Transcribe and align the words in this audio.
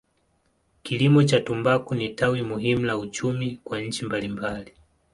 Kilimo 0.83 1.23
cha 1.23 1.39
tumbaku 1.39 1.95
ni 1.95 2.09
tawi 2.09 2.41
muhimu 2.43 2.85
la 2.85 2.97
uchumi 2.97 3.59
kwa 3.63 3.81
nchi 3.81 4.05
mbalimbali. 4.05 4.73